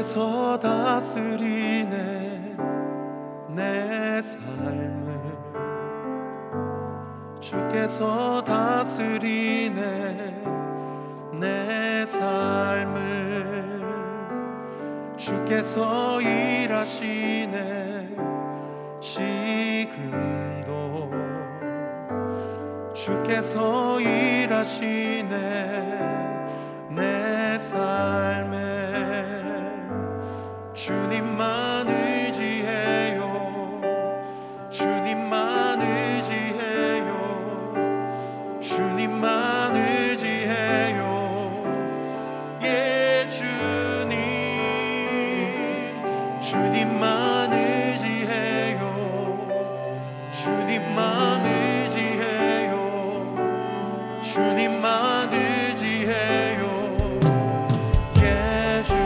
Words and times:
주께서 0.00 0.58
다스리네 0.58 2.56
내 3.48 4.22
삶을. 4.22 5.20
주께서 7.38 8.42
다스리네 8.42 9.82
내 11.38 12.06
삶을. 12.06 13.82
주께서 15.18 16.18
일하시네 16.22 18.08
지금도. 19.00 20.30
주께서 22.94 24.00
일하시네 24.00 25.28
내 26.88 27.58
삶에 27.58 28.79
주님만 50.70 51.44
의지해요. 51.44 52.74
주님만 54.22 55.32
의지해요. 55.32 56.62
예 58.22 58.80
주님. 58.84 59.02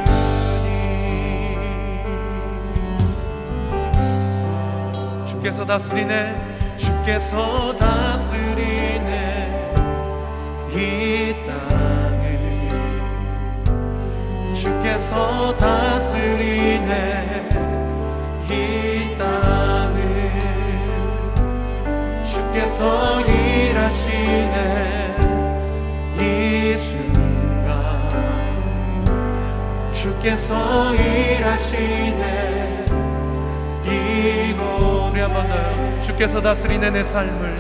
주께서 5.27 5.65
다스리네. 5.65 6.37
주께서 6.77 7.75
다스리네. 7.77 9.15
이 10.71 11.35
땅을 11.47 12.21
주께서 14.55 15.55
다스리네 15.55 17.14
주께서 22.35 23.21
일하시네. 23.21 24.57
이 26.19 26.75
순간 26.77 28.11
주께서 29.93 30.93
일하시네. 30.97 32.87
이곳 33.85 34.61
우리 35.13 35.21
한번 35.21 35.47
더요 35.49 36.01
주께서 36.01 36.41
다스리네 36.43 36.91
내 36.91 37.05
삶을. 37.05 37.55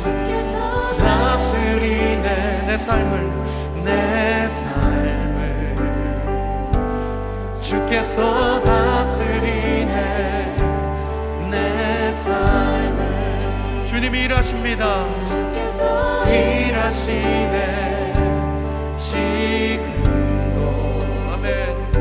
다스리네 0.99 2.63
내 2.67 2.77
삶을. 2.77 3.31
내 3.85 4.49
삶을. 4.49 5.77
주께서 7.63 8.61
다스리네 8.61 9.93
내 11.49 12.13
삶을 12.13 12.84
주님이 13.95 14.23
일하십니다. 14.23 15.07
일하시네. 16.27 18.13
지금도. 18.99 20.59
아멘. 21.33 21.93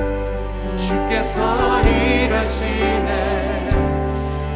주께서 0.75 1.81
일하시네. 1.83 3.69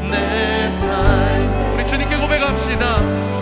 내 0.10 0.72
삶. 0.72 1.74
우리 1.76 1.86
주님께 1.86 2.18
고백합시다 2.18 3.37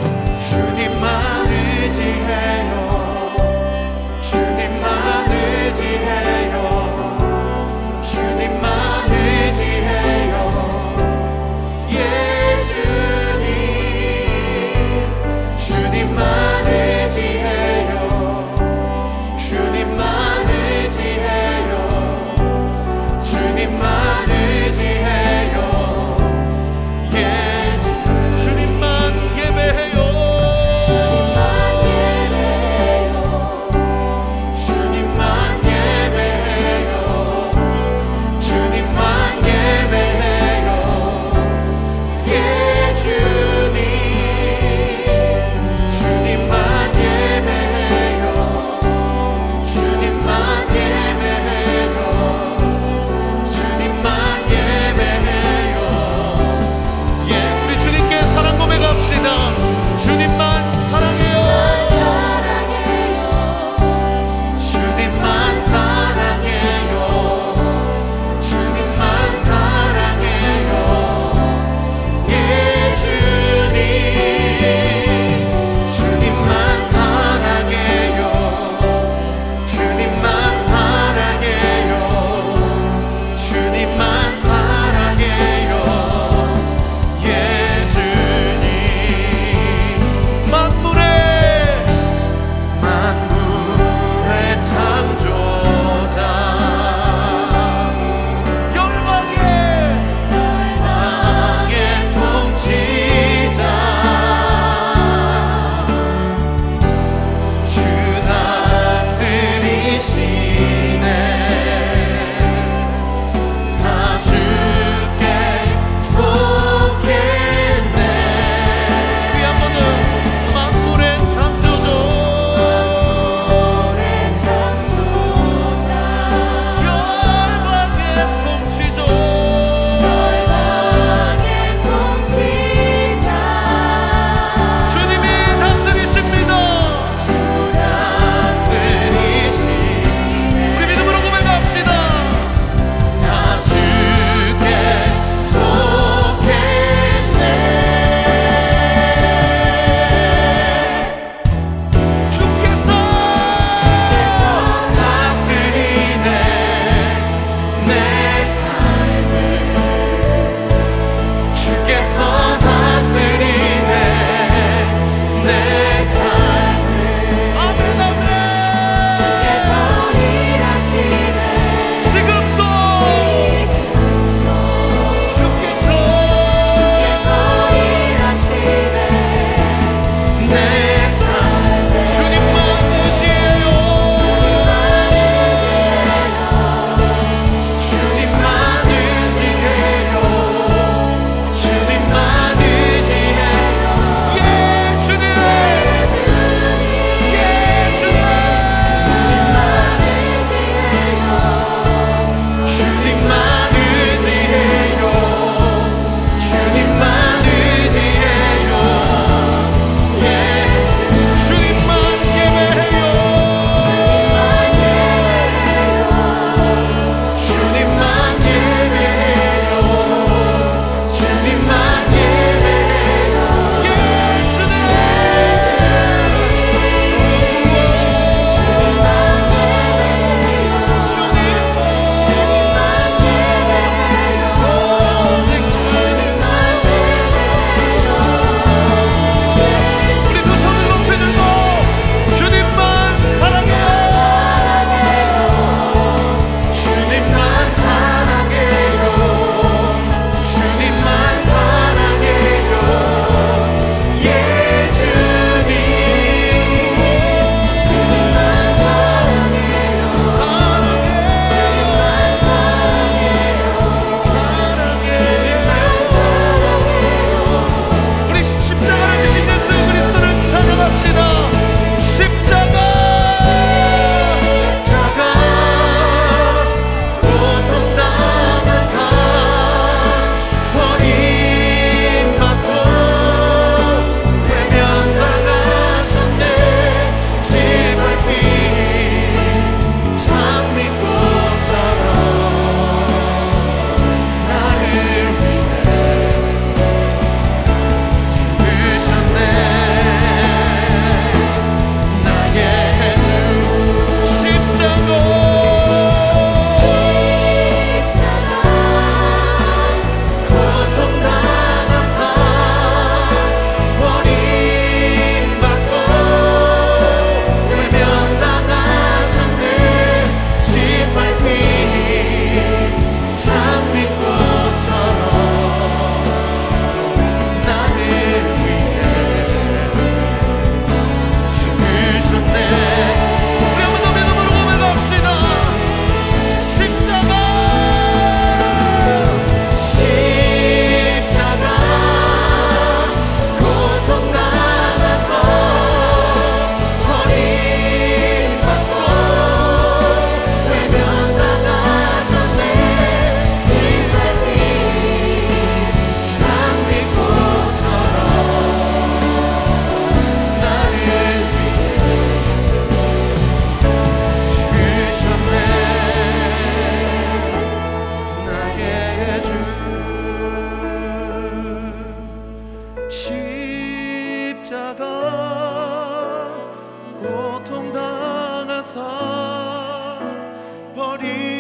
about 381.16 381.24
it. 381.24 381.55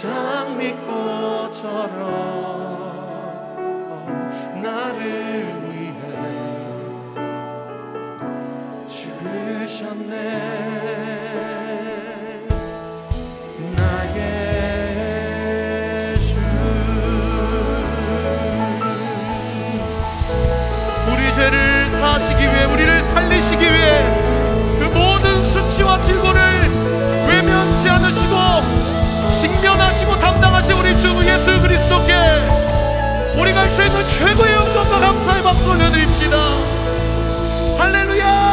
장미꽃처럼 0.00 0.78
나를 4.62 5.02
위해 5.64 5.98
죽으셨네. 8.86 10.14
나의 13.74 14.18
우리 21.08 21.34
죄를 21.34 21.90
사시기 21.90 22.40
위해 22.44 22.64
우리를 22.66 23.02
살리시기 23.02 23.64
위해 23.64 24.17
최고의 34.18 34.52
영광과 34.52 34.98
감사의 34.98 35.42
박수 35.44 35.70
올려드립시다. 35.70 36.36
할렐루야! 37.78 38.47